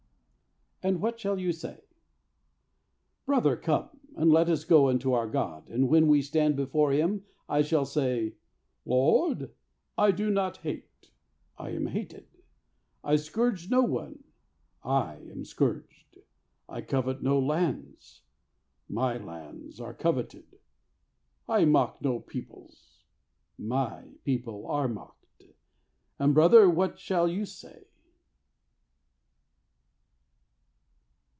[0.83, 1.79] AND WHAT SHALL YOU SAY?
[3.27, 3.99] Brother, come!
[4.15, 5.69] And let us go unto our God.
[5.69, 8.33] And when we stand before Him I shall say
[8.83, 9.51] "Lord,
[9.95, 11.11] I do not hate,
[11.55, 12.25] I am hated.
[13.03, 14.23] I scourge no one,
[14.83, 16.17] I am scourged.
[16.67, 18.23] I covet no lands,
[18.89, 20.57] My lands are coveted.
[21.47, 23.03] I mock no peoples,
[23.55, 25.43] My people are mocked."
[26.17, 27.83] And, brother, what shall you say?